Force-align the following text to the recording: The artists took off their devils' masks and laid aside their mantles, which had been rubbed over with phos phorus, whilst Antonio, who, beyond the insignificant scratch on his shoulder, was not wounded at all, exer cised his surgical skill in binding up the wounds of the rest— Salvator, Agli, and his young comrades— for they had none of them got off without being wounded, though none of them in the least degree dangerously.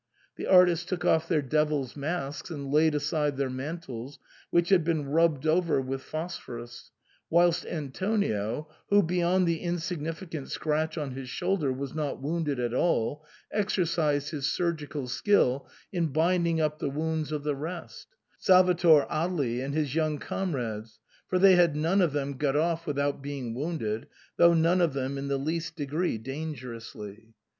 The 0.35 0.47
artists 0.47 0.83
took 0.83 1.05
off 1.05 1.27
their 1.27 1.43
devils' 1.43 1.95
masks 1.95 2.49
and 2.49 2.71
laid 2.71 2.95
aside 2.95 3.37
their 3.37 3.51
mantles, 3.51 4.17
which 4.49 4.69
had 4.69 4.83
been 4.83 5.05
rubbed 5.07 5.45
over 5.45 5.79
with 5.79 6.01
phos 6.01 6.35
phorus, 6.39 6.89
whilst 7.29 7.67
Antonio, 7.67 8.67
who, 8.89 9.03
beyond 9.03 9.47
the 9.47 9.59
insignificant 9.59 10.49
scratch 10.49 10.97
on 10.97 11.11
his 11.11 11.29
shoulder, 11.29 11.71
was 11.71 11.93
not 11.93 12.19
wounded 12.19 12.59
at 12.59 12.73
all, 12.73 13.23
exer 13.55 13.83
cised 13.85 14.31
his 14.31 14.51
surgical 14.51 15.07
skill 15.07 15.69
in 15.93 16.07
binding 16.07 16.59
up 16.59 16.79
the 16.79 16.89
wounds 16.89 17.31
of 17.31 17.43
the 17.43 17.55
rest— 17.55 18.07
Salvator, 18.39 19.05
Agli, 19.07 19.61
and 19.61 19.75
his 19.75 19.93
young 19.93 20.17
comrades— 20.17 20.99
for 21.29 21.37
they 21.37 21.53
had 21.55 21.75
none 21.75 22.01
of 22.01 22.11
them 22.11 22.37
got 22.37 22.55
off 22.55 22.87
without 22.87 23.21
being 23.21 23.53
wounded, 23.53 24.07
though 24.37 24.55
none 24.55 24.81
of 24.81 24.93
them 24.93 25.19
in 25.19 25.27
the 25.27 25.37
least 25.37 25.75
degree 25.75 26.17
dangerously. 26.17 27.35